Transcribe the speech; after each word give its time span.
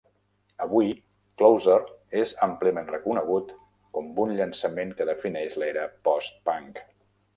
Avui, 0.63 0.87
"Closer" 1.41 1.75
és 2.23 2.33
àmpliament 2.47 2.89
reconegut 2.93 3.53
com 3.99 4.09
un 4.25 4.35
llançament 4.41 4.97
que 5.01 5.09
defineix 5.11 5.59
l'era 5.65 5.85
post-punk. 6.09 6.83